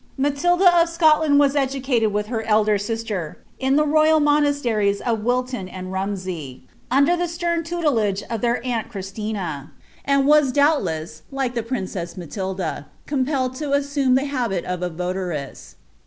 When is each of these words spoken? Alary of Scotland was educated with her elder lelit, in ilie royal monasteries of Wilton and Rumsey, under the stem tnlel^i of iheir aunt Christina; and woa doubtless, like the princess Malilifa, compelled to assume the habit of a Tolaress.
Alary 0.19 0.81
of 0.81 0.89
Scotland 0.89 1.39
was 1.39 1.55
educated 1.55 2.11
with 2.11 2.25
her 2.25 2.41
elder 2.45 2.75
lelit, 2.79 3.35
in 3.59 3.77
ilie 3.77 3.87
royal 3.87 4.19
monasteries 4.19 4.99
of 4.99 5.23
Wilton 5.23 5.69
and 5.69 5.91
Rumsey, 5.93 6.65
under 6.89 7.15
the 7.15 7.27
stem 7.27 7.63
tnlel^i 7.63 8.23
of 8.27 8.41
iheir 8.41 8.65
aunt 8.65 8.89
Christina; 8.89 9.69
and 10.03 10.25
woa 10.25 10.51
doubtless, 10.51 11.21
like 11.31 11.53
the 11.53 11.61
princess 11.61 12.15
Malilifa, 12.15 12.85
compelled 13.05 13.53
to 13.57 13.73
assume 13.73 14.15
the 14.15 14.25
habit 14.25 14.65
of 14.65 14.81
a 14.81 14.89
Tolaress. 14.89 15.75